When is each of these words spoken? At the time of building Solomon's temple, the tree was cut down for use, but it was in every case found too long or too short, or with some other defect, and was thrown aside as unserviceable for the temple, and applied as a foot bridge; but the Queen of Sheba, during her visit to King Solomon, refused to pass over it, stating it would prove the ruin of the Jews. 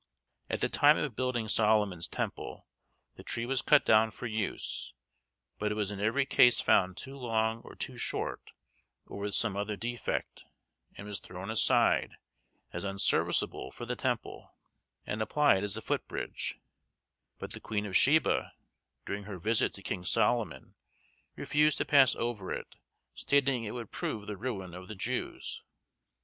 At 0.49 0.61
the 0.61 0.67
time 0.67 0.97
of 0.97 1.15
building 1.15 1.47
Solomon's 1.47 2.07
temple, 2.07 2.65
the 3.17 3.23
tree 3.23 3.45
was 3.45 3.61
cut 3.61 3.85
down 3.85 4.09
for 4.09 4.25
use, 4.25 4.95
but 5.59 5.71
it 5.71 5.75
was 5.75 5.91
in 5.91 5.99
every 5.99 6.25
case 6.25 6.59
found 6.59 6.97
too 6.97 7.13
long 7.13 7.59
or 7.61 7.75
too 7.75 7.97
short, 7.97 8.53
or 9.05 9.19
with 9.19 9.35
some 9.35 9.55
other 9.55 9.75
defect, 9.75 10.45
and 10.97 11.05
was 11.05 11.19
thrown 11.19 11.51
aside 11.51 12.13
as 12.73 12.83
unserviceable 12.83 13.69
for 13.69 13.85
the 13.85 13.95
temple, 13.95 14.55
and 15.05 15.21
applied 15.21 15.63
as 15.63 15.77
a 15.77 15.81
foot 15.81 16.07
bridge; 16.07 16.57
but 17.37 17.51
the 17.51 17.59
Queen 17.59 17.85
of 17.85 17.95
Sheba, 17.95 18.53
during 19.05 19.25
her 19.25 19.37
visit 19.37 19.71
to 19.75 19.83
King 19.83 20.03
Solomon, 20.03 20.73
refused 21.35 21.77
to 21.77 21.85
pass 21.85 22.15
over 22.15 22.51
it, 22.51 22.75
stating 23.13 23.65
it 23.65 23.75
would 23.75 23.91
prove 23.91 24.25
the 24.25 24.35
ruin 24.35 24.73
of 24.73 24.87
the 24.87 24.95
Jews. 24.95 25.61